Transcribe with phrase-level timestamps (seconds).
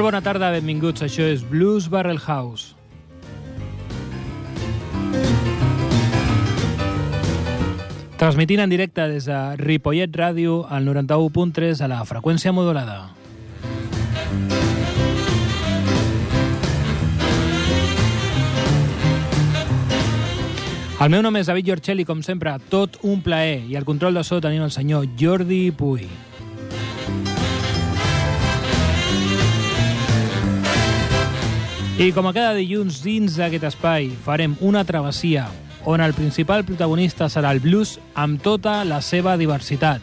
[0.00, 1.02] Molt bona tarda, benvinguts.
[1.04, 2.70] Això és Blues Barrel House.
[8.16, 13.10] Transmitint en directe des de Ripollet Ràdio al 91.3 a la freqüència modulada.
[20.96, 23.66] El meu nom és David Giorcelli, com sempre, tot un plaer.
[23.68, 26.08] I al control de so tenim el senyor Jordi Puy.
[32.00, 35.42] I com a cada dilluns dins d'aquest espai farem una travessia
[35.84, 40.00] on el principal protagonista serà el blues amb tota la seva diversitat.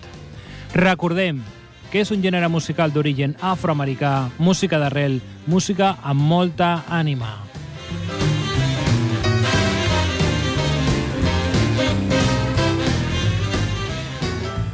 [0.78, 1.42] Recordem
[1.90, 7.34] que és un gènere musical d'origen afroamericà, música d'arrel, música amb molta ànima.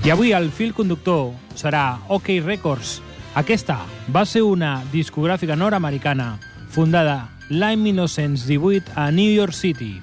[0.03, 2.97] I avui el fil conductor serà OK Records.
[3.33, 3.79] Aquesta
[4.11, 6.33] va ser una discogràfica nord-americana
[6.73, 10.01] fundada l'any 1918 a New York City.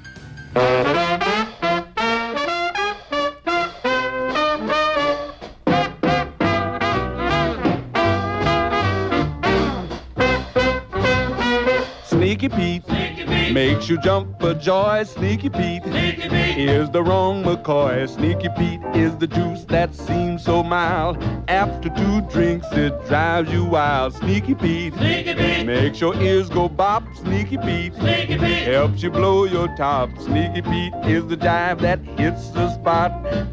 [13.53, 15.83] Makes you jump for joy, Sneaky Pete.
[15.84, 18.09] Here's the wrong McCoy.
[18.09, 21.20] Sneaky Pete is the juice that seems so mild.
[21.48, 24.15] After two drinks, it drives you wild.
[24.15, 24.95] Sneaky Pete.
[24.95, 27.03] Sneaky Pete Makes your ears go bop.
[27.17, 27.93] Sneaky Pete.
[27.95, 30.11] Helps you blow your top.
[30.21, 33.11] Sneaky Pete is the jive that hits the spot.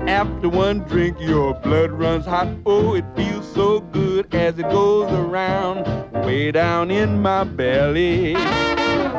[0.08, 2.48] After one drink, your blood runs hot.
[2.68, 5.86] Oh, it feels so good as it goes around,
[6.25, 8.36] way down in my belly.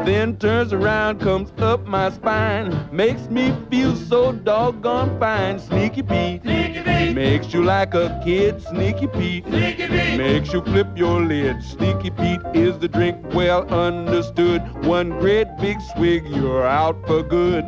[0.08, 5.58] Then turns around, comes up my spine, makes me feel so doggone fine.
[5.58, 7.14] Sneaky Pete Sneaky Pete.
[7.14, 8.62] makes you like a kid.
[8.62, 11.62] Sneaky Pete makes you flip your lid.
[11.62, 14.62] Sneaky Pete is the drink well understood.
[14.86, 17.66] One great big swig, you're out for good.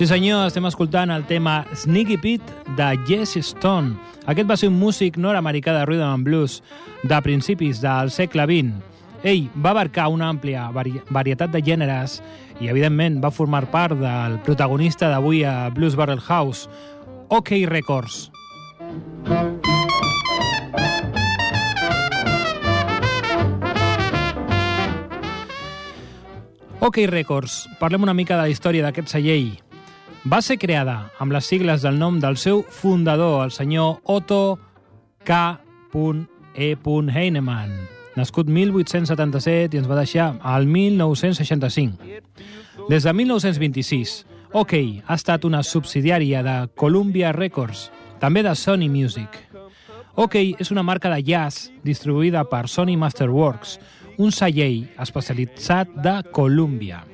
[0.00, 3.98] Sí senyor, estem escoltant el tema Sneaky Pete de Jesse Stone.
[4.24, 6.62] Aquest va ser un músic nord-americà de rhythm and blues
[7.02, 8.80] de principis del segle XX.
[9.28, 12.22] Ell va abarcar una àmplia vari varietat de gèneres
[12.62, 16.64] i, evidentment, va formar part del protagonista d'avui a Blues Barrel House,
[17.28, 18.30] OK Records.
[26.80, 29.69] OK Records, parlem una mica de la història d'aquest celler.
[30.28, 34.58] Va ser creada amb les sigles del nom del seu fundador, el senyor Otto
[35.24, 35.60] K.
[36.54, 36.76] E.
[36.76, 37.70] Heinemann,
[38.16, 41.96] nascut 1877 i ens va deixar al 1965.
[42.90, 44.74] Des de 1926, OK
[45.06, 47.88] ha estat una subsidiària de Columbia Records,
[48.20, 49.38] també de Sony Music.
[50.16, 53.78] OK és una marca de jazz distribuïda per Sony Masterworks,
[54.18, 57.06] un celler especialitzat de Columbia.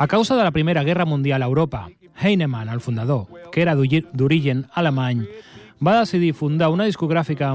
[0.00, 4.64] A causa de la Primera Guerra Mundial a Europa, Heinemann, el fundador, que era d'origen
[4.72, 5.26] alemany,
[5.76, 7.50] va decidir fundar una discogràfica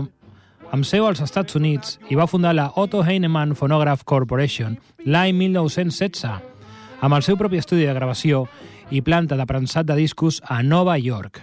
[0.69, 4.75] amb seu als Estats Units i va fundar la Otto Heinemann Phonograph Corporation
[5.05, 6.35] l'any 1916,
[7.01, 8.43] amb el seu propi estudi de gravació
[8.93, 11.41] i planta de prensat de discos a Nova York.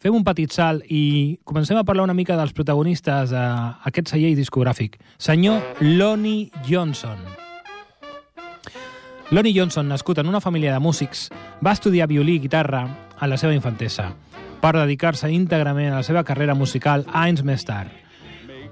[0.00, 4.96] Fem un petit salt i comencem a parlar una mica dels protagonistes d'aquest celler discogràfic.
[5.18, 7.20] Senyor Lonnie Johnson.
[9.30, 11.28] Lonnie Johnson, nascut en una família de músics,
[11.64, 12.86] va estudiar violí i guitarra
[13.18, 14.14] a la seva infantesa,
[14.62, 17.92] per dedicar-se íntegrament a la seva carrera musical anys més tard.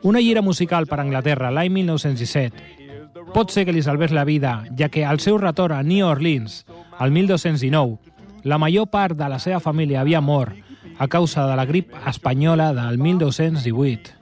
[0.03, 4.89] Una gira musical per Anglaterra l'any 1917 pot ser que li salvés la vida, ja
[4.89, 6.65] que al seu retorn a New Orleans,
[6.97, 7.99] al 1219,
[8.45, 10.57] la major part de la seva família havia mort
[10.97, 14.17] a causa de la grip espanyola del 1218.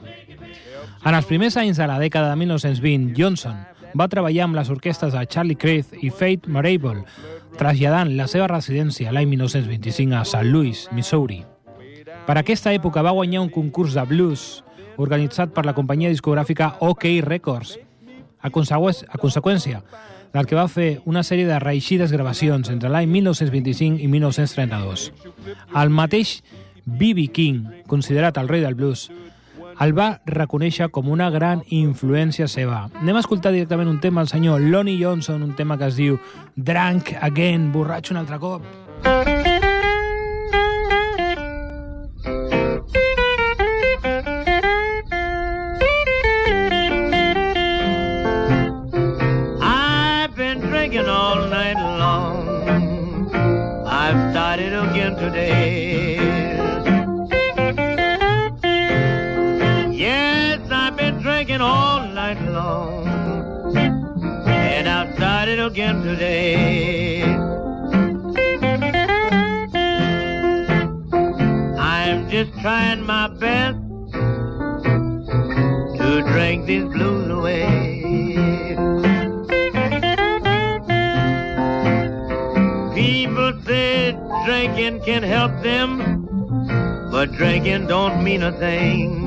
[1.04, 3.54] En els primers anys de la dècada de 1920, Johnson
[3.94, 7.04] va treballar amb les orquestes de Charlie Creeth i Faith Marable,
[7.58, 10.44] traslladant la seva residència l'any 1925 a St.
[10.50, 11.42] Louis, Missouri.
[12.26, 14.64] Per aquesta època va guanyar un concurs de blues
[14.96, 17.78] organitzat per la companyia discogràfica OK Records,
[18.40, 19.82] a, a conseqüència
[20.34, 25.10] del que va fer una sèrie de reeixides gravacions entre l'any 1925 i 1932.
[25.78, 26.40] El mateix
[26.84, 27.28] B.B.
[27.32, 29.06] King, considerat el rei del blues,
[29.80, 32.84] el va reconèixer com una gran influència seva.
[33.00, 36.18] Anem a escoltar directament un tema del senyor Lonnie Johnson, un tema que es diu
[36.56, 38.62] Drunk Again, borratxo un altre cop.
[49.60, 53.30] I've been drinking all night long.
[53.86, 56.13] I've started again today.
[61.64, 63.06] All night long.
[64.46, 67.22] And I've started again today.
[71.78, 73.78] I'm just trying my best
[75.98, 78.76] to drink these blues away.
[82.94, 84.12] People say
[84.44, 85.90] drinking can help them,
[87.10, 89.23] but drinking don't mean a thing.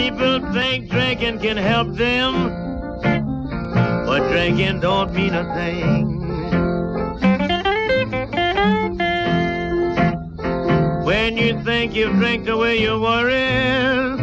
[0.00, 2.32] People think drinking can help them,
[4.06, 6.06] but drinking don't mean a thing.
[11.04, 14.18] When you think you've drank away your worries,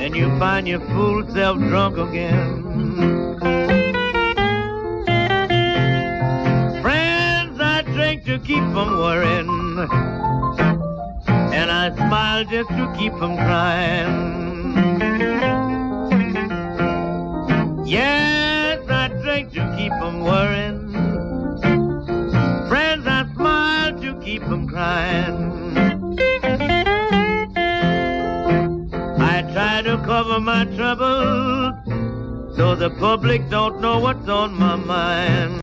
[0.00, 3.38] and you find your fool self drunk again.
[6.82, 9.78] Friends, I drink to keep from worrying,
[11.54, 14.29] and I smile just to keep from crying.
[17.90, 20.92] Yes, I drink to keep from worrying.
[22.68, 25.76] Friends, I smile to keep from crying.
[29.18, 31.74] I try to cover my troubles
[32.56, 35.60] so the public don't know what's on my mind.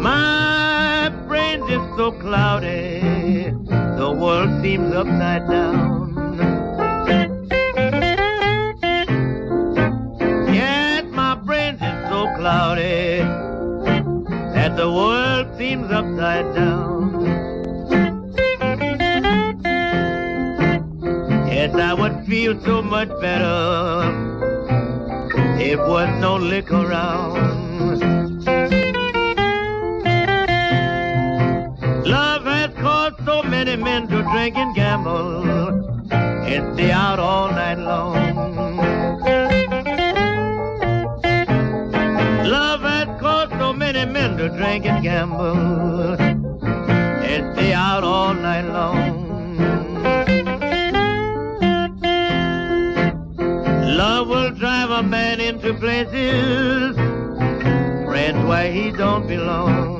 [0.00, 3.50] My brain is so cloudy,
[3.98, 5.79] the world seems upside down.
[22.54, 24.02] Feel so much better
[25.60, 28.44] if was no liquor around.
[32.06, 35.46] Love has caused so many men to drink and gamble
[36.12, 38.76] and stay out all night long.
[42.46, 46.39] Love has caused so many men to drink and gamble
[55.80, 56.94] places,
[58.04, 59.98] friends, where he don't belong.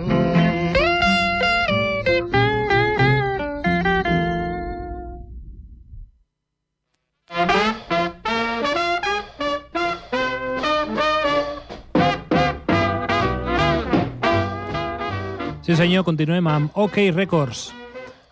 [15.63, 17.71] Sí senyor, continuem amb OK Records.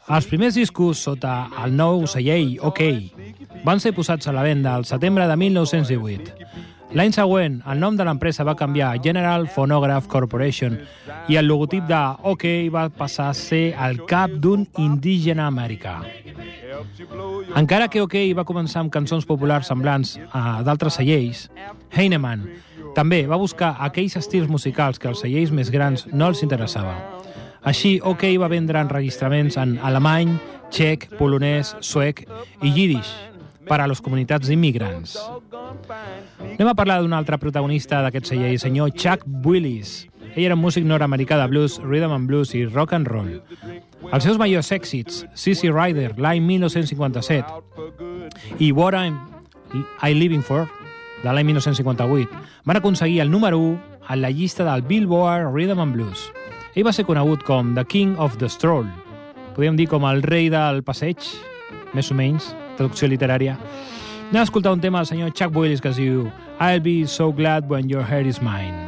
[0.09, 2.81] Els primers discos sota el nou celler OK
[3.65, 6.48] van ser posats a la venda al setembre de 1918.
[6.97, 10.79] L'any següent, el nom de l'empresa va canviar a General Phonograph Corporation
[11.29, 11.99] i el logotip de
[12.31, 15.99] OK va passar a ser el cap d'un indígena americà.
[17.61, 21.45] Encara que OK va començar amb cançons populars semblants a d'altres cellers,
[21.93, 22.49] Heinemann
[22.97, 26.97] també va buscar aquells estils musicals que als cellers més grans no els interessava.
[27.69, 30.39] Així, OK va vendre enregistraments en alemany,
[30.73, 32.25] txec, polonès, suec
[32.63, 33.13] i yiddish
[33.69, 35.17] per a les comunitats immigrants.
[36.57, 40.09] Anem a parlar d'un altre protagonista d'aquest celler, el senyor Chuck Willis.
[40.35, 43.43] Ell era un músic nord-americà de blues, rhythm and blues i rock and roll.
[44.13, 47.45] Els seus majors èxits, Sissy Rider, l'any 1957,
[48.59, 49.19] i What I'm
[50.03, 50.69] I Living For,
[51.25, 52.31] de l'any 1958,
[52.65, 56.33] van aconseguir el número 1 en la llista del Billboard Rhythm and Blues.
[56.75, 58.87] Ell va ser conegut com The King of the Stroll,
[59.57, 61.19] podríem dir com el rei del passeig,
[61.97, 63.59] més o menys, traducció literària.
[64.29, 67.33] Anem a escoltar un tema del senyor Chuck Willis que es diu I'll be so
[67.33, 68.88] glad when your hair is mine.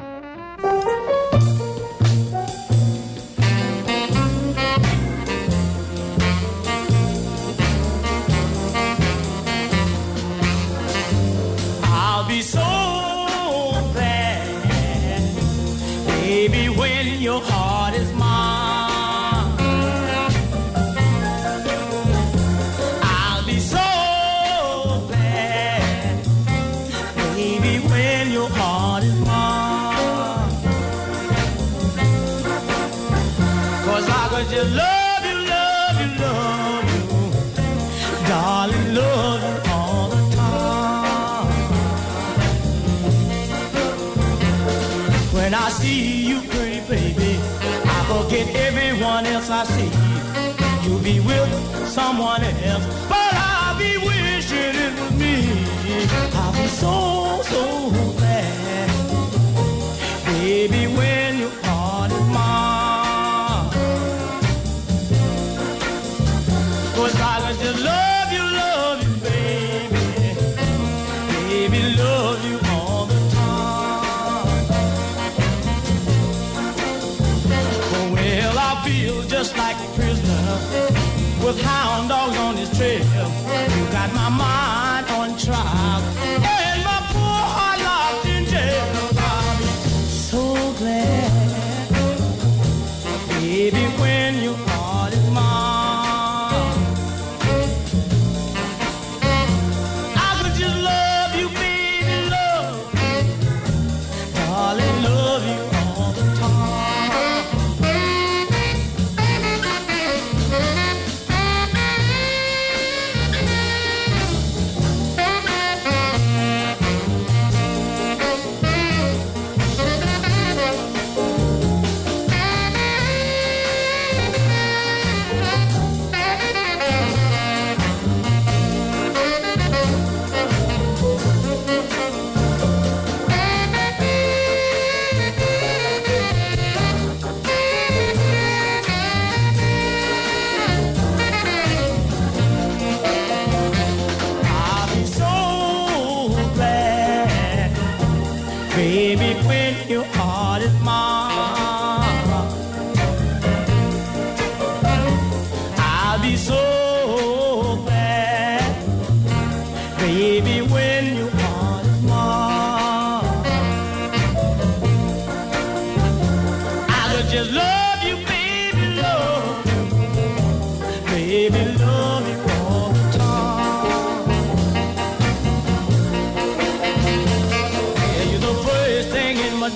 [51.30, 55.34] with someone else, but I'll be wishing it was me.
[56.34, 58.88] I'll be so, so glad,
[60.26, 63.70] baby, when you parted mine.
[66.96, 70.02] Cause I just love you, love you, baby,
[71.48, 72.58] baby, love you.
[72.72, 74.48] all the time.
[78.12, 80.89] Well, I feel Just like a prisoner
[81.54, 81.64] mine.
[81.64, 82.98] hound dogs on this trail.
[82.98, 86.59] You got my mind on trial.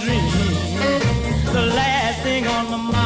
[0.00, 0.24] Dream,
[1.52, 3.03] the last thing on my mind.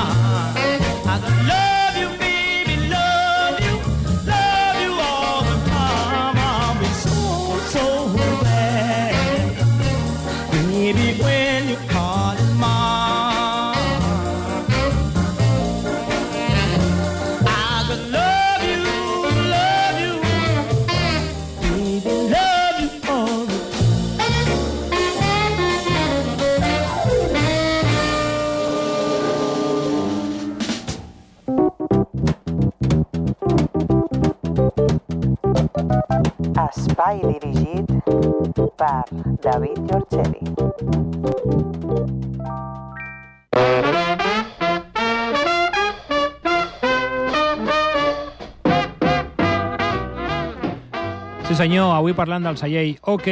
[52.09, 53.27] Avui parlant del celler OK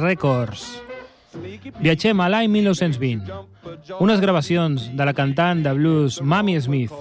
[0.00, 0.62] Records.
[1.84, 3.28] Viatgem a l'any 1920.
[4.00, 6.94] Unes gravacions de la cantant de blues Mamie Smith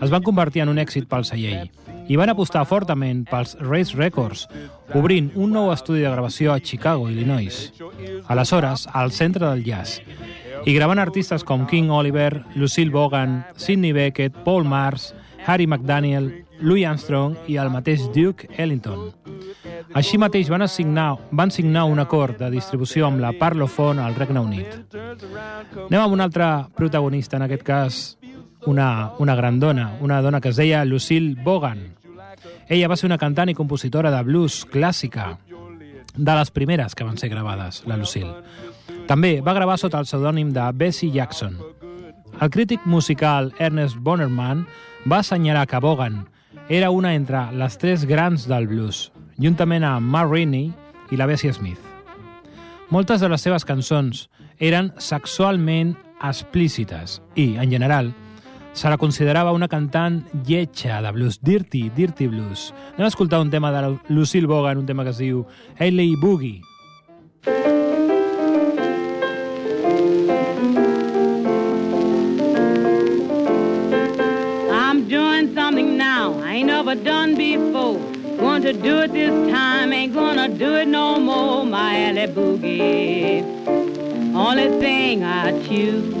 [0.00, 1.66] es van convertir en un èxit pel celler
[2.08, 4.46] i van apostar fortament pels Race Records,
[4.96, 7.66] obrint un nou estudi de gravació a Chicago, Illinois.
[8.32, 10.00] Aleshores, al centre del jazz,
[10.64, 15.12] i gravant artistes com King Oliver, Lucille Bogan, Sidney Beckett, Paul Mars,
[15.44, 19.12] Harry McDaniel, Louis Armstrong i el mateix Duke Ellington.
[19.96, 24.40] Així mateix van, assignar, van signar un acord de distribució amb la Parlophone al Regne
[24.40, 24.74] Unit.
[24.92, 28.00] Anem amb una altra protagonista, en aquest cas
[28.66, 31.94] una, una gran dona, una dona que es deia Lucille Bogan.
[32.68, 35.36] Ella va ser una cantant i compositora de blues clàssica,
[36.18, 38.34] de les primeres que van ser gravades, la Lucille.
[39.08, 41.56] També va gravar sota el pseudònim de Bessie Jackson.
[42.40, 44.66] El crític musical Ernest Bonerman
[45.08, 46.26] va assenyalar que Bogan
[46.68, 49.08] era una entre les tres grans del blues,
[49.40, 50.68] juntament amb Ma Rainey
[51.10, 51.80] i la Bessie Smith.
[52.92, 54.26] Moltes de les seves cançons
[54.60, 58.12] eren sexualment explícites i, en general,
[58.72, 62.72] se la considerava una cantant lletja de blues, dirty, dirty blues.
[62.94, 65.46] Anem a escoltar un tema de Lucille Bogan, un tema que es diu
[65.78, 67.77] Hailey Boogie.
[76.58, 78.00] Ain't never done before.
[78.36, 81.64] Going to do it this time, ain't gonna do it no more.
[81.64, 83.44] My alley boogie,
[84.34, 86.14] only thing I choose.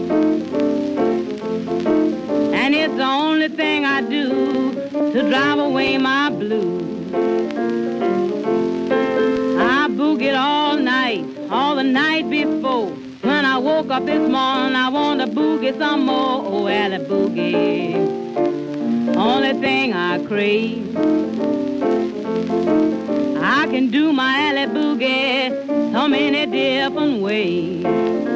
[2.60, 4.72] And it's the only thing I do
[5.12, 7.12] to drive away my blues.
[9.74, 12.90] I boogied all night, all the night before.
[13.22, 16.44] When I woke up this morning, I want to boogie some more.
[16.46, 18.77] Oh, alley boogie,
[19.18, 20.96] only thing I crave.
[23.42, 28.27] I can do my alley boogie so many different ways.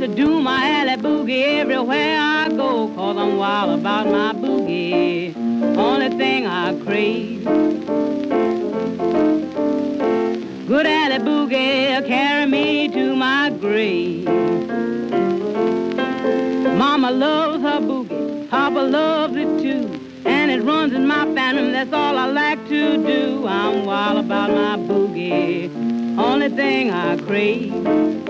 [0.00, 5.36] to do my alley boogie everywhere I go, cause I'm wild about my boogie.
[5.76, 7.44] Only thing I crave.
[10.66, 14.24] Good alley boogie, carry me to my grave.
[16.78, 20.00] Mama loves her boogie, Papa loves it too.
[20.24, 23.46] And it runs in my family, that's all I like to do.
[23.46, 25.68] I'm wild about my boogie,
[26.16, 28.29] only thing I crave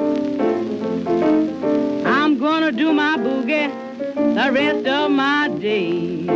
[3.00, 3.71] my boogie
[4.14, 6.28] the rest of my days.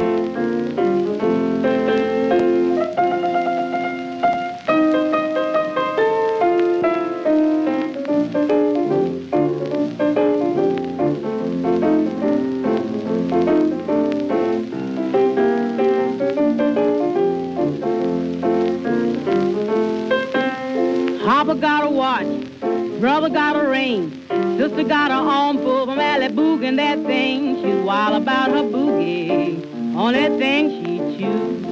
[21.25, 22.27] Papa got a watch,
[23.01, 24.11] brother got a ring,
[24.57, 25.84] sister got her armful
[26.65, 27.57] from that thing.
[27.63, 31.63] She's wild about her boogie, on that thing she chews.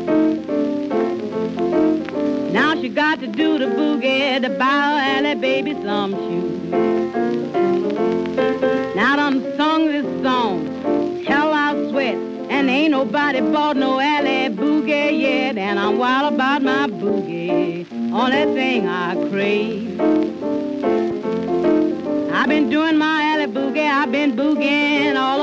[2.52, 6.70] Now she got to do the boogie buy her Allie baby some shoes.
[8.94, 12.16] Now done sung this song, hell I sweat,
[12.50, 18.30] and ain't nobody bought no Allie boogie yet, and I'm wild about my boogie, on
[18.30, 20.00] that thing I crave.
[22.34, 23.11] I've been doing my alley
[24.42, 25.41] boogin' all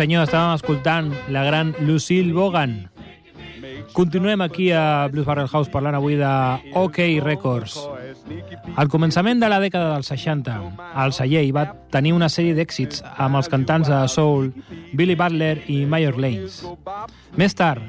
[0.00, 2.86] senyor, estàvem escoltant la gran Lucille Bogan.
[3.92, 6.30] Continuem aquí a Blues Barrel House parlant avui de
[6.78, 7.76] OK Records.
[8.80, 10.54] Al començament de la dècada dels 60,
[11.04, 14.52] el celler va tenir una sèrie d'èxits amb els cantants de soul
[14.96, 16.62] Billy Butler i Mayor Lanes.
[17.36, 17.82] Més tard,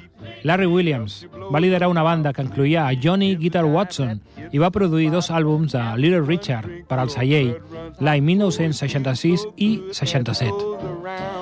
[0.44, 1.22] Larry Williams
[1.54, 4.20] va liderar una banda que incluïa a Johnny Guitar Watson
[4.52, 7.62] i va produir dos àlbums de Little Richard per al celler
[8.02, 11.41] l'any 1966 i 67.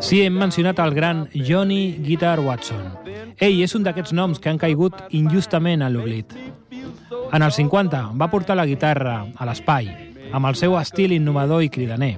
[0.00, 2.86] Sí, hem mencionat el gran Johnny Guitar Watson.
[3.36, 6.32] Ell és un d'aquests noms que han caigut injustament a l'oblit.
[7.30, 9.90] En els 50 va portar la guitarra a l'espai,
[10.32, 12.14] amb el seu estil innovador i cridaner.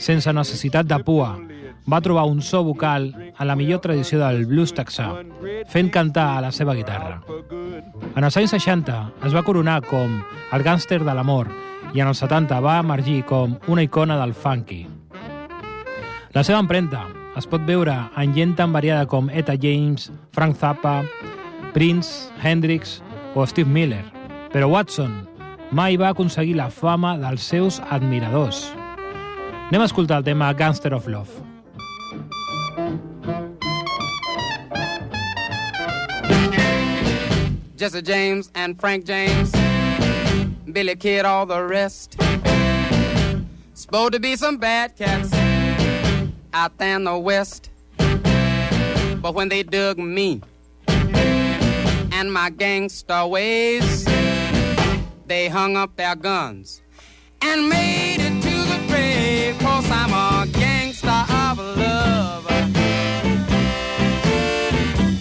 [0.00, 1.34] Sense necessitat de pua,
[1.90, 5.10] va trobar un so vocal en la millor tradició del blues texà,
[5.68, 7.20] fent cantar a la seva guitarra.
[8.16, 11.52] En els anys 60 es va coronar com el gàngster de l'amor
[11.92, 14.99] i en els 70 va emergir com una icona del funky.
[16.30, 17.90] La seva empremta es pot veure
[18.20, 21.00] en gent tan variada com Etta James, Frank Zappa,
[21.74, 23.00] Prince, Hendrix
[23.34, 24.04] o Steve Miller.
[24.52, 25.24] Però Watson
[25.74, 28.68] mai va aconseguir la fama dels seus admiradors.
[29.72, 31.34] Anem a escoltar el tema Gangster of Love.
[37.74, 39.50] Jesse James and Frank James,
[40.70, 42.14] Billy Kid, all the rest.
[43.74, 45.39] Supposed to be some bad cats
[46.52, 47.70] out there in the West.
[47.98, 50.40] But when they dug me
[50.88, 54.04] and my gangster ways,
[55.26, 56.82] they hung up their guns
[57.42, 59.58] and made it to the grave.
[59.58, 62.46] Cause I'm a gangster of love.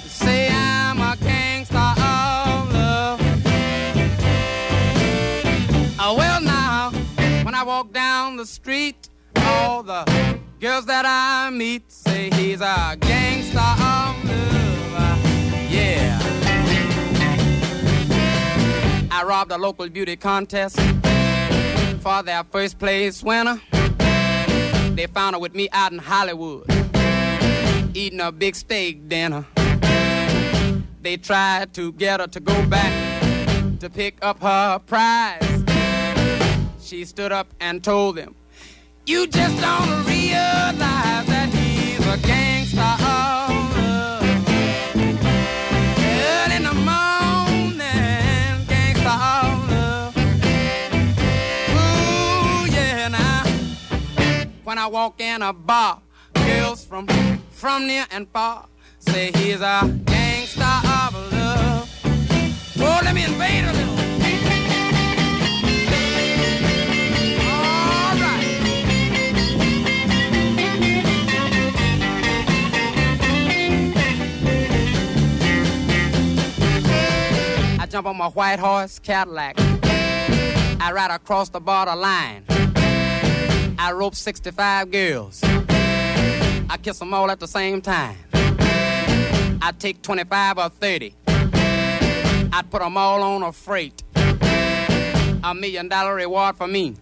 [0.07, 3.19] Say I'm a gangster of love.
[5.99, 6.91] Oh, well, now,
[7.43, 12.97] when I walk down the street, all the girls that I meet say he's a
[12.99, 14.25] gangster of
[14.93, 15.71] love.
[15.71, 16.19] Yeah.
[19.09, 20.77] I robbed a local beauty contest
[22.01, 23.61] for their first place winner.
[24.95, 26.65] They found her with me out in Hollywood,
[27.93, 29.45] eating a big steak dinner.
[31.01, 32.91] They tried to get her to go back
[33.79, 35.63] to pick up her prize.
[36.81, 38.35] She stood up and told them,
[39.09, 44.21] You just don't realize that he's a gangster of love.
[45.97, 47.79] Early in the morning,
[48.67, 50.15] gangster of love.
[51.73, 53.45] Ooh, yeah, now.
[54.63, 56.03] When I walk in a bar,
[56.35, 57.07] girls from
[57.49, 58.67] from near and far
[58.99, 61.89] say he's a gangster of love.
[62.77, 63.88] Oh, let me invade a
[77.89, 79.55] jump on my white horse Cadillac.
[79.57, 82.43] I ride across the border line.
[83.79, 85.41] I rope 65 girls.
[85.43, 88.15] I kiss them all at the same time.
[88.33, 91.15] I take 25 or 30.
[91.27, 94.03] I put them all on a freight.
[95.43, 96.95] A million dollar reward for me.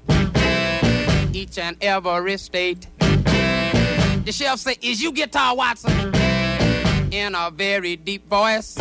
[1.34, 2.88] Each and every state.
[3.00, 6.14] The sheriff say, is you Guitar Watson?
[7.12, 8.78] In a very deep voice.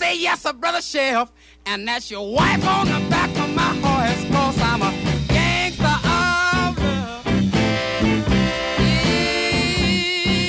[0.00, 1.30] Say, yes, a brother sheriff.
[1.66, 4.24] And that's your wife on the back of my horse.
[4.32, 4.90] Cause I'm a
[5.28, 7.26] gangster of love.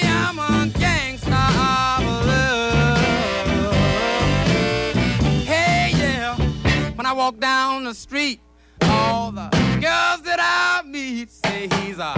[0.01, 3.75] Yeah, I'm a gangster of love.
[5.45, 6.37] Hey, yeah.
[6.95, 8.39] When I walk down the street,
[8.83, 9.49] all the
[9.81, 12.13] girls that I meet say he's a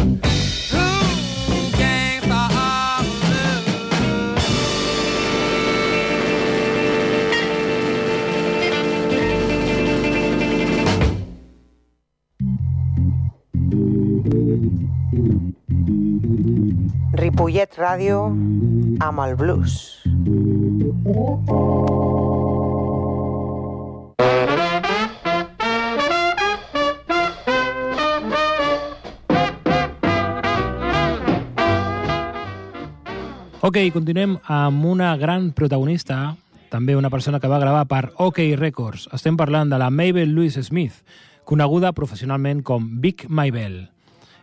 [17.19, 18.21] Ripollet Ràdio
[19.03, 19.73] amb el blues.
[33.59, 36.37] Ok, continuem amb una gran protagonista,
[36.71, 39.09] també una persona que va gravar per OK Records.
[39.11, 41.03] Estem parlant de la Mabel Louise Smith,
[41.43, 43.89] coneguda professionalment com Big Mabel.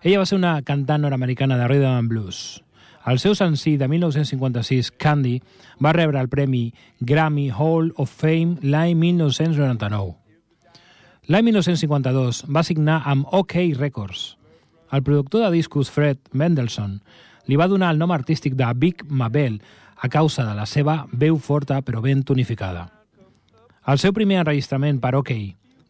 [0.03, 2.63] Ella va ser una cantant nord-americana de rhythm and blues.
[3.05, 5.35] El seu senzill de 1956, Candy,
[5.77, 10.15] va rebre el premi Grammy Hall of Fame l'any 1999.
[11.29, 14.39] L'any 1952 va signar amb OK Records.
[14.91, 16.97] El productor de discos Fred Mendelssohn
[17.47, 19.61] li va donar el nom artístic de Big Mabel
[20.01, 22.89] a causa de la seva veu forta però ben tonificada.
[23.87, 25.37] El seu primer enregistrament per OK,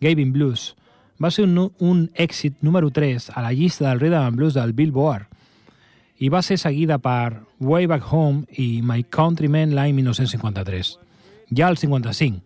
[0.02, 0.74] Gavin Blues,
[1.20, 4.72] va ser un, un èxit número 3 a la llista del Rhythm and Blues del
[4.72, 5.26] Billboard
[6.20, 10.96] i va ser seguida per Way Back Home i My Countrymen l'any 1953.
[11.56, 12.42] Ja al 55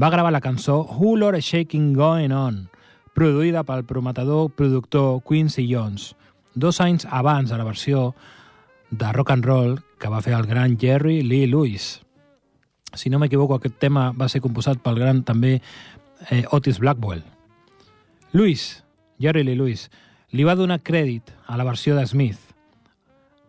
[0.00, 2.68] va gravar la cançó Who Lot of Shaking Going On,
[3.16, 6.14] produïda pel prometedor productor Quincy Jones,
[6.54, 8.14] dos anys abans de la versió
[8.90, 12.00] de rock and roll que va fer el gran Jerry Lee Lewis.
[12.94, 15.60] Si no m'equivoco, aquest tema va ser composat pel gran també
[16.30, 17.22] eh, Otis Blackwell.
[18.32, 18.84] Lewis,
[19.18, 19.88] Jerry Lee Lewis,
[20.30, 22.50] li va donar crèdit a la versió de Smith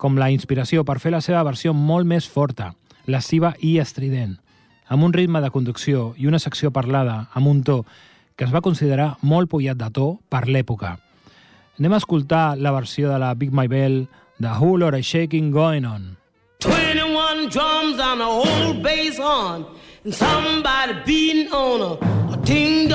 [0.02, 2.72] com la inspiració per fer la seva versió molt més forta,
[3.06, 4.40] lasciva i estrident,
[4.90, 7.84] amb un ritme de conducció i una secció parlada amb un to
[8.36, 10.96] que es va considerar molt pujat de to per l'època.
[11.78, 14.08] Anem a escoltar la versió de la Big My Bell
[14.42, 16.18] de Who Lot of Shaking Going On.
[16.66, 19.66] 21 drums on a old bass horn,
[20.04, 22.90] and somebody beating on a, a ding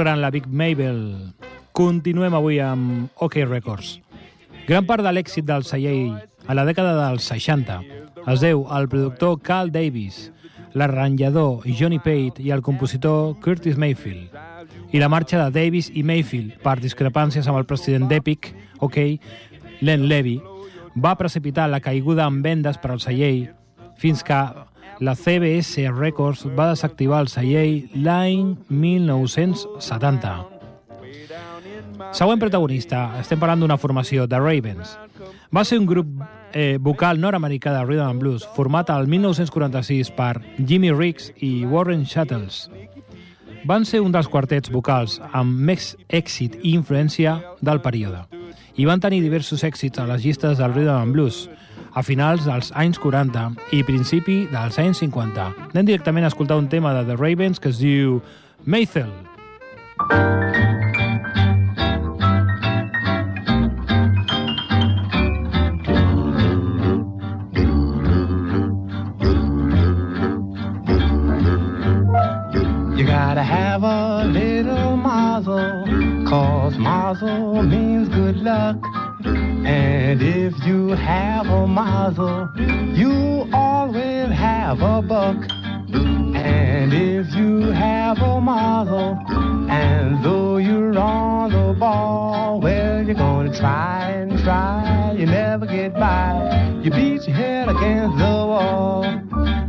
[0.00, 1.34] Molt gran la Big Mabel.
[1.76, 3.98] Continuem avui amb OK Records.
[4.64, 6.14] Gran part de l'èxit del celler
[6.48, 7.76] a la dècada dels 60
[8.32, 10.30] es deu al productor Carl Davis,
[10.72, 14.32] l'arranjador Johnny Pate i el compositor Curtis Mayfield.
[14.88, 18.96] I la marxa de Davis i Mayfield, per discrepàncies amb el president d'Epic, OK,
[19.84, 20.38] Len Levy,
[20.96, 23.50] va precipitar la caiguda en vendes per al celler
[24.00, 24.40] fins que
[25.00, 30.32] la CBS Records va desactivar el celler l'any 1970.
[32.16, 34.92] Següent protagonista, estem parlant d'una formació, The Ravens.
[35.50, 36.20] Va ser un grup
[36.52, 42.04] eh, vocal nord-americà de rhythm and blues format al 1946 per Jimmy Riggs i Warren
[42.04, 42.68] Shuttles.
[43.64, 48.26] Van ser un dels quartets vocals amb més èxit i influència del període
[48.80, 51.48] i van tenir diversos èxits a les llistes del rhythm and blues
[51.94, 55.50] a finals dels anys 40 i principi dels anys 50.
[55.72, 58.20] Anem directament a escoltar un tema de The Ravens que es diu
[73.04, 74.96] gotta have a little
[76.30, 79.09] cause mazel means good luck.
[79.24, 82.48] And if you have a mazel,
[82.94, 85.36] you always have a buck.
[85.92, 89.18] And if you have a mazel,
[89.70, 95.94] and though you're on the ball, well, you're gonna try and try, you never get
[95.94, 96.80] by.
[96.82, 99.02] You beat your head against the wall.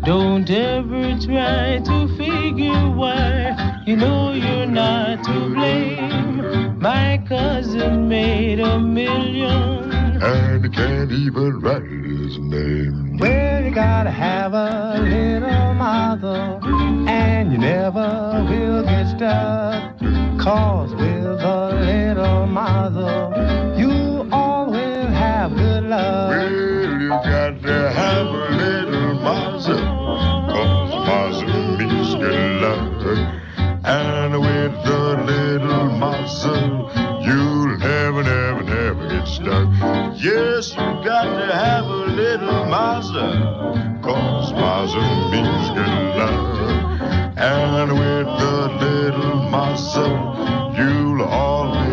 [0.05, 6.40] Don't ever try to figure why you know you're not to blame.
[6.81, 9.91] My cousin made a million.
[10.23, 13.17] and he can't even write his name.
[13.17, 16.59] Well, you gotta have a little mother,
[17.07, 19.99] and you never will get stuck.
[20.39, 26.29] Cause with a little mother, you always have good luck.
[26.29, 26.51] Well,
[26.99, 29.77] you got to have a little mazel,
[30.49, 33.40] cause mazel means good luck.
[33.83, 36.91] And with a little mazel,
[37.21, 39.67] you'll never, never, never get stuck.
[40.21, 47.37] Yes, you got to have a little mazel, cause mazel means good luck.
[47.37, 51.90] And with a little mazel, you'll always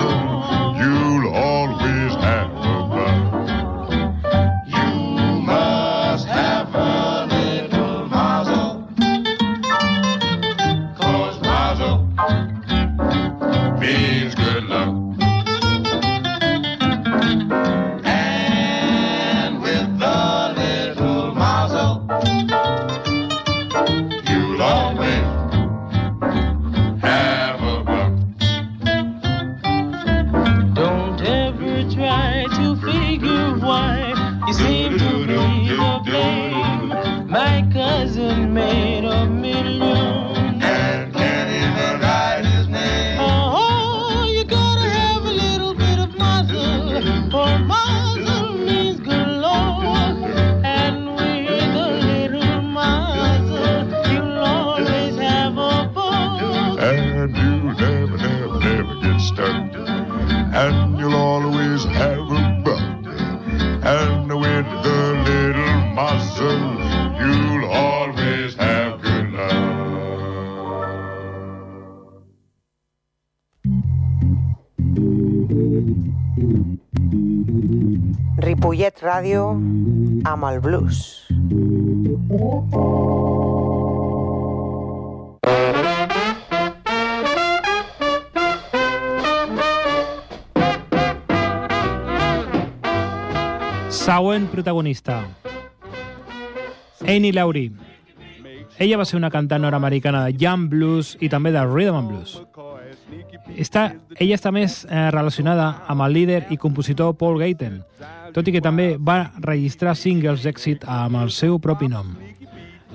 [0.00, 0.57] Oh.
[80.60, 81.24] Blues.
[93.90, 95.22] Següent protagonista.
[97.06, 97.72] Annie Laurie.
[98.78, 102.38] Ella va ser una cantant nord-americana de jam blues i també de rhythm and blues.
[103.58, 107.80] Està, ella està més eh, relacionada amb el líder i compositor Paul Gaten,
[108.34, 112.14] tot i que també va registrar singles d'èxit amb el seu propi nom.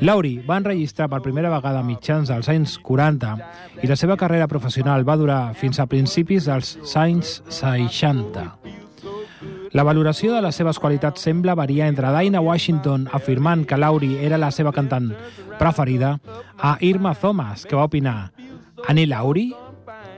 [0.03, 3.33] Laurie va enregistrar per primera vegada a mitjans dels anys 40
[3.83, 8.47] i la seva carrera professional va durar fins a principis dels anys 60.
[9.73, 14.37] La valoració de les seves qualitats sembla variar entre Dinah Washington afirmant que Laurie era
[14.37, 15.11] la seva cantant
[15.59, 16.17] preferida
[16.57, 18.31] a Irma Thomas, que va opinar
[18.87, 19.62] Annie Laurie?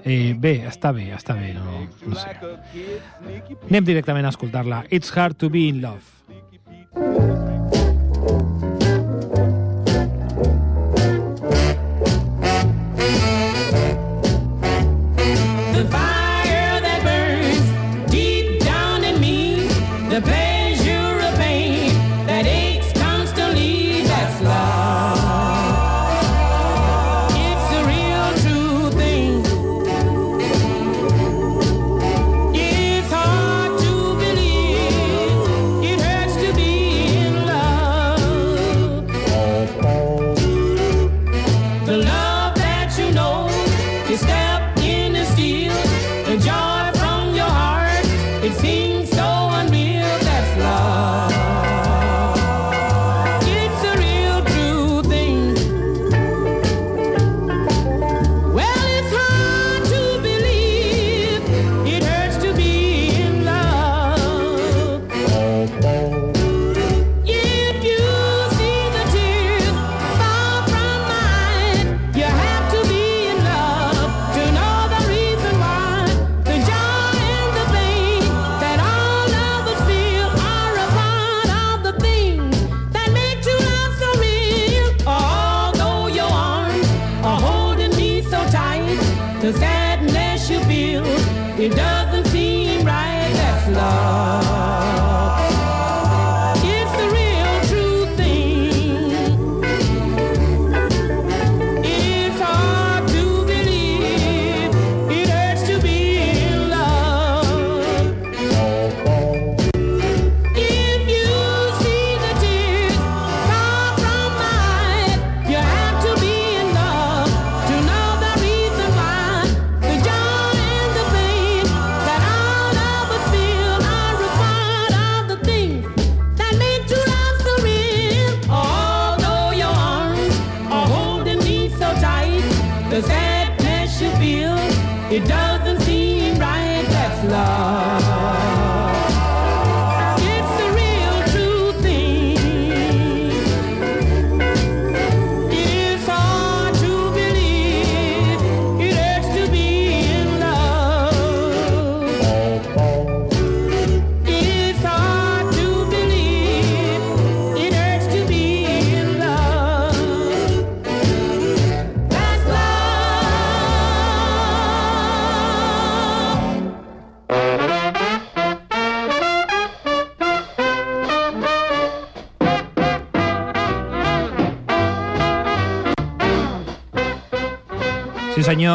[0.05, 2.35] Eh, bé, està bé, està bé, no, no sé.
[3.71, 4.83] Anem directament a escoltar-la.
[4.93, 6.14] It's hard to be in love.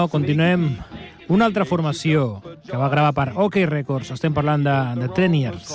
[0.09, 0.77] Continuem.
[1.31, 5.69] Una altra formació que va gravar per OK Records, estem parlant de, de Treniers.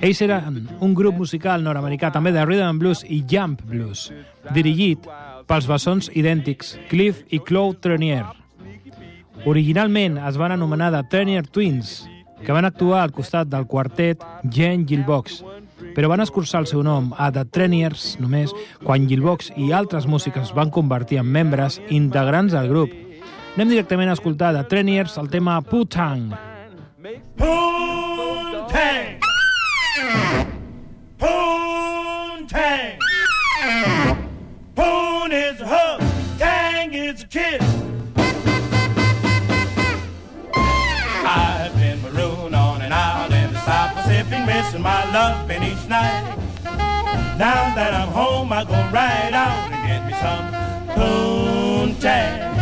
[0.00, 4.10] Ells eren un grup musical nord-americà també de Rhythm Blues i Jump Blues,
[4.54, 5.08] dirigit
[5.50, 8.24] pels bessons idèntics Cliff i Claude Trenier.
[9.50, 12.04] Originalment es van anomenar The Trenier Twins,
[12.44, 15.42] que van actuar al costat del quartet Jen Gilbox,
[15.96, 18.54] però van escurçar el seu nom a The Treniers només
[18.84, 22.94] quan Gilbox i altres músics es van convertir en membres integrants del grup.
[23.52, 26.32] Anem directament a escoltar The Treniers el tema Putang.
[27.36, 29.20] Poontang.
[31.18, 32.98] Poontang.
[34.74, 36.00] Poon is a hug,
[36.38, 37.62] tang is a kiss.
[40.54, 46.38] I've been marooned on an island in the South Pacific, missing my loving each night.
[47.36, 50.48] Now that I'm home, I go right out and get me some
[50.96, 52.61] poontang.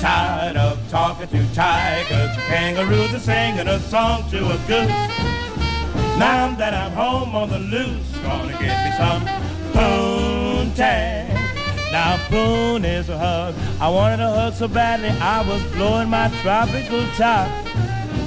[0.00, 4.88] Tired of talking to tigers, kangaroos, are singing a song to a goose.
[6.18, 9.22] Now that I'm home on the loose, gonna get me some
[9.74, 11.28] poontang.
[11.92, 13.54] Now poon is a hug.
[13.78, 17.48] I wanted a hug so badly I was blowing my tropical top.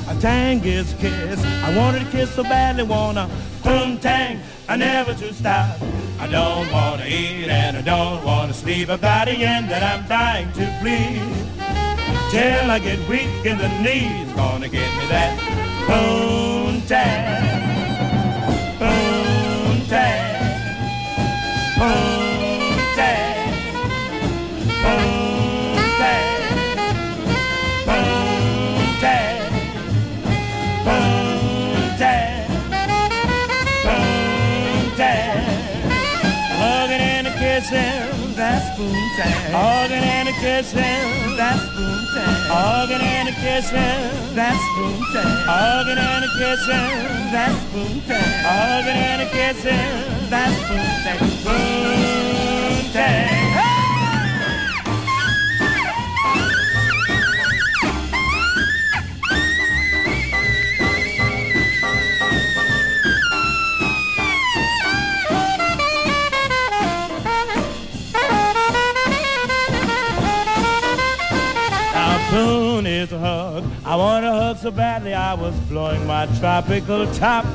[0.10, 1.44] A tang is a kiss.
[1.44, 3.28] I wanted a kiss so badly, wanna
[3.64, 4.42] poontang.
[4.70, 5.82] I never to stop.
[6.20, 8.90] I don't wanna eat and I don't wanna sleep.
[8.90, 11.43] Got a yen that I'm dying to please.
[12.34, 15.38] Till I get weak in the knees, gonna get me that
[15.86, 17.28] poontang.
[18.80, 20.34] Poontang.
[21.78, 22.13] Poontang.
[39.24, 39.56] time.
[39.56, 42.42] Organ and a kitchen, that's boom time.
[42.52, 45.40] Organ and a kitchen, that's boom time.
[45.48, 46.88] Organ and a kitchen,
[47.32, 48.32] that's boom time.
[48.46, 51.20] Organ and a kitchen, that's boom time.
[51.44, 51.74] Boom.
[73.94, 77.46] I want to hug so badly I was blowing my tropical top.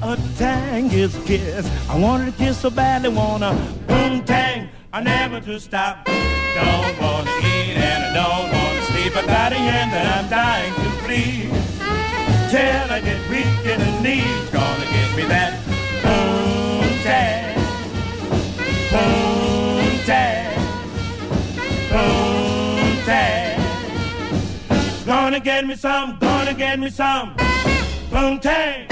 [0.00, 1.70] A tang is kiss.
[1.86, 3.52] I wanted to kiss so badly, wanna
[3.86, 4.70] boom tang.
[4.90, 6.06] I never to stop.
[6.06, 9.14] Don't want to eat and I don't want to sleep.
[9.14, 11.52] I got a hand that I'm dying to please.
[12.50, 15.52] Till I get weak in the knees, gonna get me that
[16.02, 17.54] boom tang,
[18.92, 20.56] boom tang,
[21.90, 22.21] boom.
[25.12, 27.34] Gonna get me some, gonna get me some.
[28.10, 28.88] Boom tang.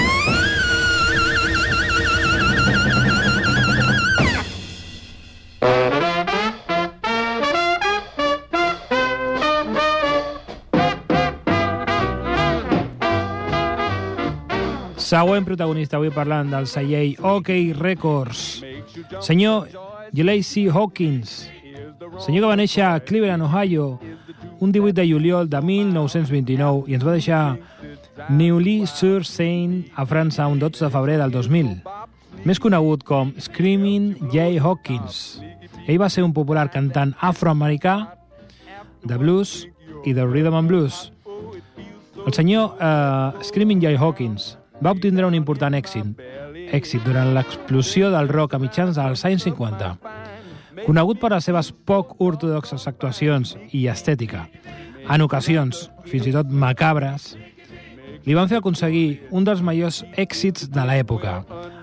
[14.97, 18.61] Següent protagonista avui parlant del celler OK Records.
[19.25, 19.73] Senyor
[20.13, 21.49] Gilacey Hawkins.
[22.21, 23.97] Senyor que va néixer a Cleveland, Ohio,
[24.61, 27.57] un 18 de juliol de 1929 i ens va deixar
[28.29, 31.81] Neuilly-sur-Seine a França un 12 de febrer del 2000.
[32.45, 35.41] Més conegut com Screaming Jay Hawkins.
[35.87, 37.97] Ell va ser un popular cantant afroamericà
[39.03, 39.65] de blues
[40.05, 41.11] i de rhythm and blues.
[42.27, 44.55] El senyor eh, Screaming Jay Hawkins
[44.85, 46.21] va obtindre un important èxit,
[46.73, 50.20] èxit durant l'explosió del rock a mitjans dels anys 50.
[50.87, 54.47] Conegut per les seves poc ortodoxes actuacions i estètica,
[55.11, 57.35] en ocasions fins i tot macabres,
[58.27, 61.41] li van fer aconseguir un dels majors èxits de l'època,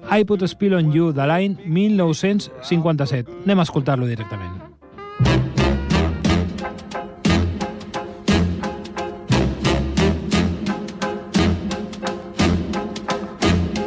[0.07, 3.41] I Put a Spill on You, de l'any 1957.
[3.43, 4.55] Anem a escoltar-lo directament.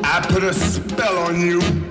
[0.05, 1.89] I put a spell on you.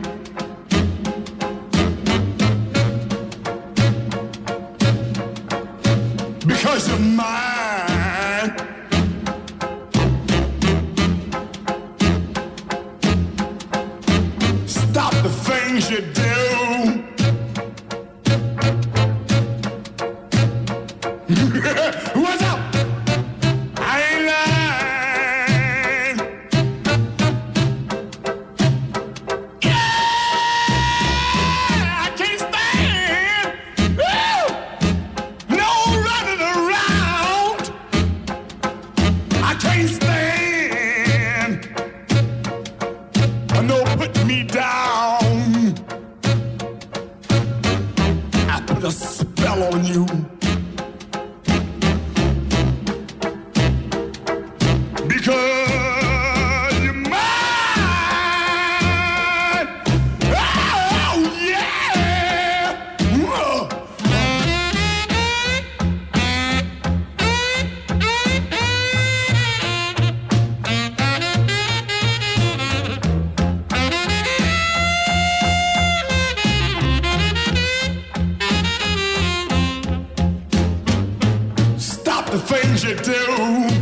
[82.84, 83.79] You do.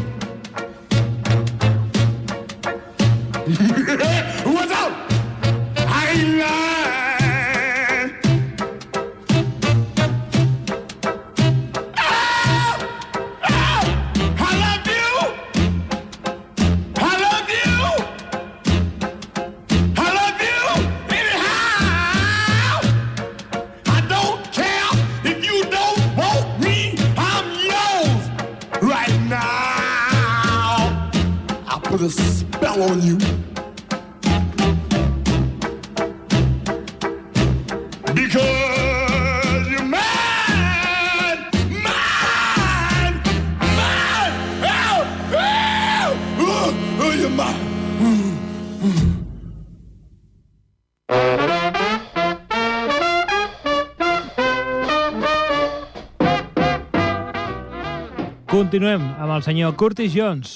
[58.78, 60.50] Continuem amb el senyor Curtis Jones,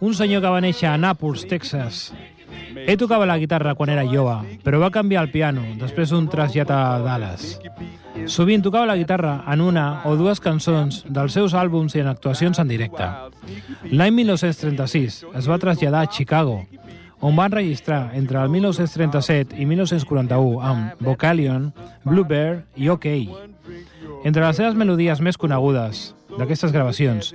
[0.00, 1.98] un senyor que va néixer a Nàpols, Texas.
[2.72, 6.72] Ell tocava la guitarra quan era jove, però va canviar al piano després d'un trasllat
[6.72, 7.58] a Dallas.
[8.32, 12.62] Sovint tocava la guitarra en una o dues cançons dels seus àlbums i en actuacions
[12.64, 13.10] en directe.
[13.92, 16.62] L'any 1936 es va traslladar a Chicago,
[17.20, 21.74] on va enregistrar entre el 1937 i 1941 amb Vocalion,
[22.08, 23.10] Blue Bear i OK.
[24.24, 27.34] Entre les seves melodies més conegudes d'aquestes gravacions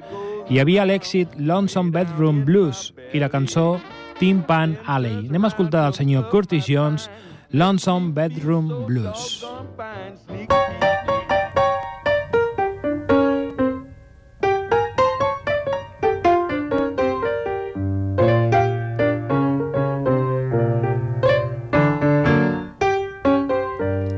[0.49, 3.77] hi havia l'èxit Lonesome Bedroom Blues i la cançó
[4.17, 5.27] Tin Pan Alley.
[5.29, 7.05] Anem a escoltar del senyor Curtis Jones
[7.53, 9.45] Lonesome Bedroom Blues.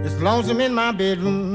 [0.06, 1.51] It's lonesome in my bedroom.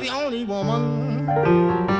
[0.00, 1.93] The only woman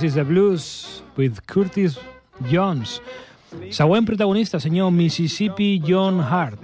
[0.00, 1.98] this is the blues with Curtis
[2.48, 3.02] Jones.
[3.68, 6.60] Següent protagonista, senyor Mississippi John Hart.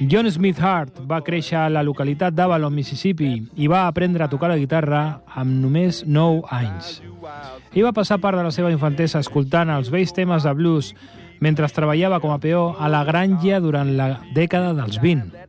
[0.00, 4.50] John Smith Hart va créixer a la localitat d'Avalon, Mississippi, i va aprendre a tocar
[4.50, 6.98] la guitarra amb només 9 anys.
[7.70, 10.90] Ell va passar part de la seva infantesa escoltant els vells temes de blues
[11.38, 15.46] mentre treballava com a peó a la granja durant la dècada dels 20.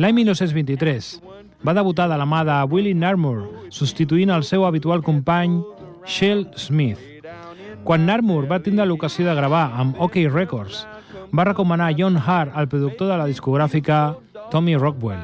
[0.00, 1.35] L'any 1923
[1.66, 5.58] va debutar de la mà de Willie Narmore, substituint el seu habitual company
[6.06, 7.00] Shell Smith.
[7.82, 10.84] Quan Narmore va tindre l'ocasió de gravar amb OK Records,
[11.34, 14.14] va recomanar John Hart al productor de la discogràfica
[14.52, 15.22] Tommy Rockwell.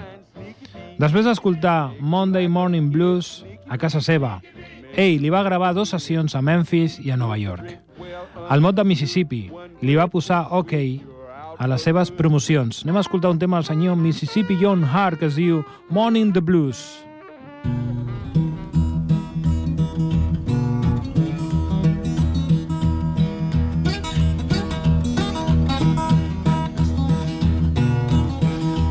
[0.99, 4.41] Després d'escoltar Monday Morning Blues a casa seva,
[4.99, 7.79] ell li va gravar dues sessions a Memphis i a Nova York.
[8.51, 9.47] El mot de Mississippi
[9.81, 10.75] li va posar OK
[11.59, 12.83] a les seves promocions.
[12.85, 16.41] Anem a escoltar un tema del senyor Mississippi John Hart que es diu Morning the
[16.41, 16.83] Blues.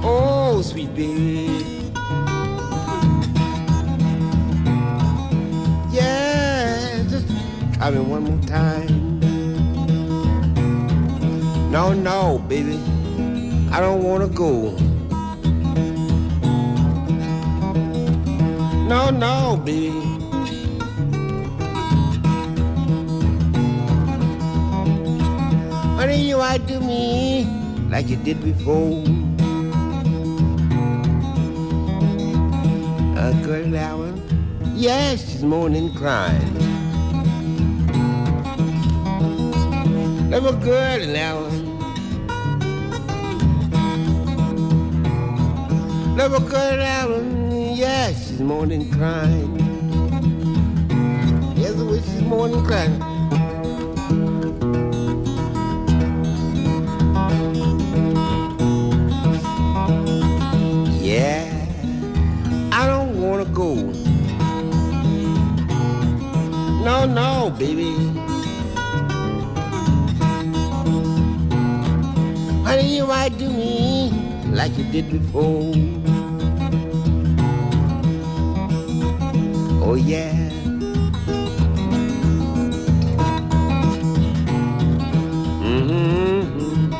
[0.04, 1.66] Oh, sweet baby.
[5.92, 7.28] Yeah, just
[7.74, 8.81] try me one more time.
[11.72, 12.78] No, no, baby.
[13.72, 14.72] I don't want to go.
[18.90, 19.90] No, no, baby.
[25.96, 27.46] Honey, you ought to me
[27.90, 29.02] like you did before.
[33.16, 34.22] A girl one,
[34.76, 36.72] yes, she's moaning, crying.
[40.32, 41.00] That girl
[46.24, 49.58] in that one, yes, she's moaning, crying.
[51.58, 53.00] Yes, the way she's moaning, crying.
[61.02, 61.50] Yeah,
[62.72, 63.74] I don't wanna go.
[66.84, 67.96] No, no, baby.
[72.64, 74.12] Honey, you might do me
[74.52, 76.01] like you did before.
[79.92, 80.32] Oh, yeah.
[85.60, 86.94] Mm-hmm.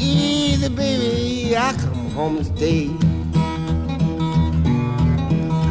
[0.00, 2.88] Easy, baby, I come home and stay.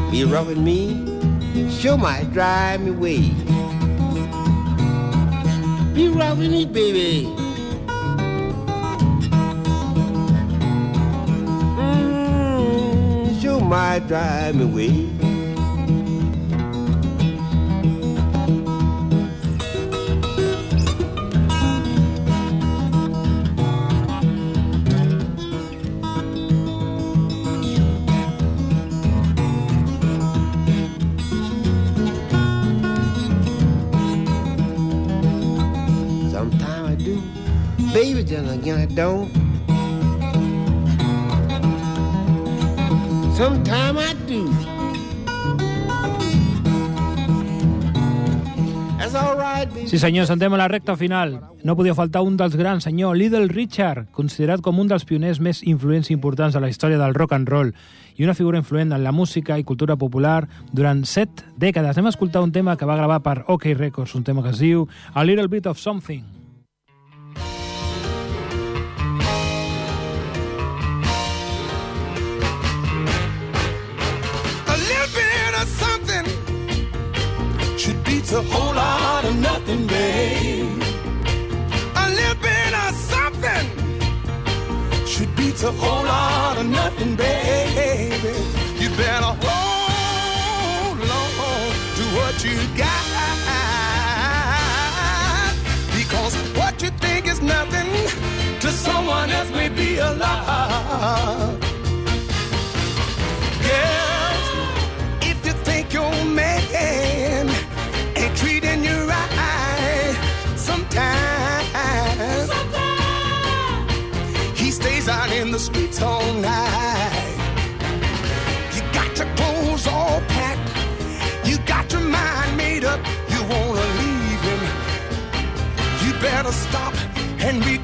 [0.10, 1.04] Be rubbing me,
[1.70, 3.34] sure might drive me away.
[5.94, 7.39] Be rubbing me, baby.
[13.70, 14.88] Might drive me away.
[36.32, 37.22] Sometimes I do,
[37.94, 39.39] baby, then again I don't.
[43.40, 44.44] Sometimes I do.
[49.88, 51.38] Sí senyors, entrem a la recta final.
[51.64, 55.62] No podia faltar un dels grans, senyor Little Richard, considerat com un dels pioners més
[55.64, 57.72] influents i importants de la història del rock and roll
[58.18, 60.42] i una figura influent en la música i cultura popular
[60.76, 61.96] durant set dècades.
[61.96, 64.60] Anem a escoltar un tema que va gravar per OK Records, un tema que es
[64.60, 66.39] diu A Little Bit of Something.
[78.30, 80.84] Beat a whole lot of nothing, babe.
[81.96, 83.66] A little bit of something
[85.08, 88.36] should beat a whole lot of nothing, baby.
[88.78, 92.89] You better hold on to what you got.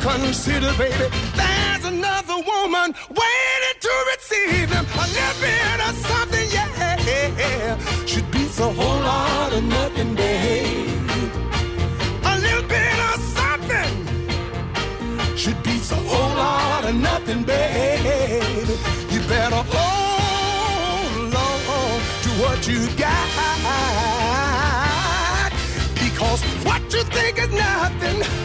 [0.09, 1.09] And reconsider, baby.
[1.35, 4.85] There's another woman waiting to receive him.
[4.85, 11.09] A little bit of something, yeah, should be a whole lot of nothing, babe.
[12.23, 13.93] A little bit of something
[15.37, 18.69] should be a whole lot of nothing, babe.
[19.11, 23.13] You better hold on to what you got.
[25.95, 28.44] Because what you think is nothing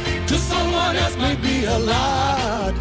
[1.43, 2.74] be a lot.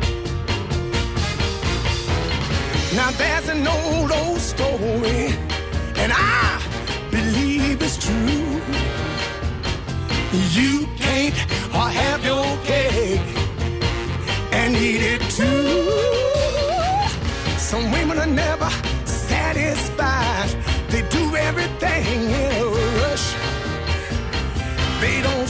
[2.96, 5.34] Now there's an old, old story,
[6.02, 6.62] and I
[7.12, 8.62] believe it's true.
[10.58, 11.36] You can't
[11.92, 13.22] have your cake
[14.52, 15.80] and eat it too.
[17.58, 18.70] Some women are never
[19.06, 20.50] satisfied.
[20.90, 22.66] They do everything in a
[23.02, 23.28] rush.
[25.02, 25.48] They don't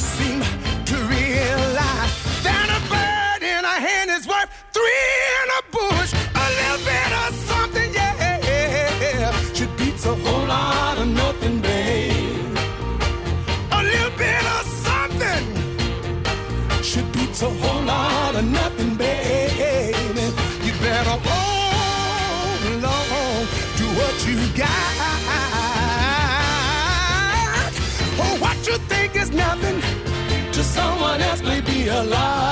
[32.00, 32.49] alive.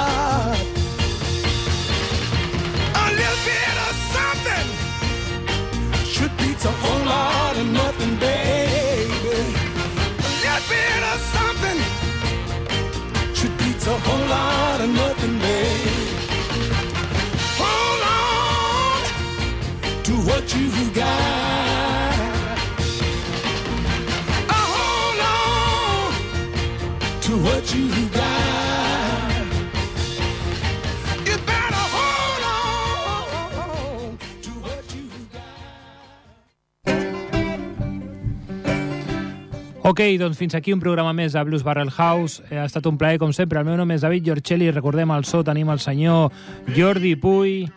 [39.87, 42.43] Ok, doncs fins aquí un programa més a Blues Barrel House.
[42.49, 43.61] Eh, Ha estat un plaer, com sempre.
[43.61, 44.67] El meu nom és David Giorcelli.
[44.69, 46.33] Recordem al so tenim el senyor
[46.75, 47.71] Jordi Puy.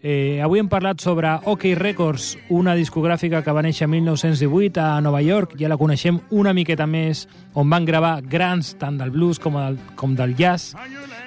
[0.00, 5.02] Eh, avui hem parlat sobre OK Records, una discogràfica que va néixer en 1918 a
[5.04, 5.52] Nova York.
[5.60, 9.76] Ja la coneixem una miqueta més, on van gravar grans tant del blues com del,
[9.96, 10.72] com del jazz.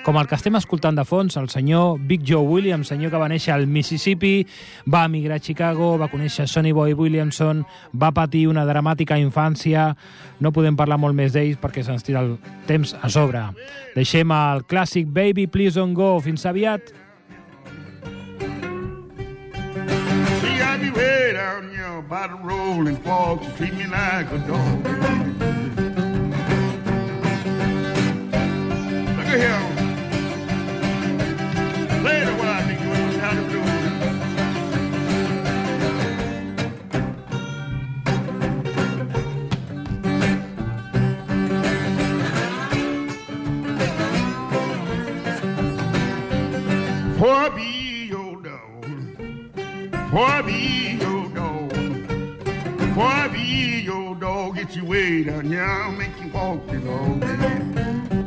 [0.03, 3.29] Com el que estem escoltant de fons, el senyor Big Joe Williams, senyor que va
[3.31, 4.43] néixer al Mississippi,
[4.83, 7.61] va emigrar a Chicago, va conèixer Sonny Boy Williamson,
[7.95, 9.93] va patir una dramàtica infància.
[10.43, 12.35] No podem parlar molt més d'ells perquè se'ns tira el
[12.67, 13.45] temps a sobre.
[13.95, 16.19] Deixem el clàssic Baby Please Don't Go.
[16.19, 16.91] Fins aviat.
[20.43, 20.75] See, I
[23.55, 24.83] treat me like a dog.
[29.33, 29.72] Look.
[47.23, 48.83] For be your dog.
[50.11, 51.71] For be your dog.
[52.93, 54.55] For be your dog.
[54.55, 55.55] Get your way down.
[55.57, 58.22] I'll make you walk the dog.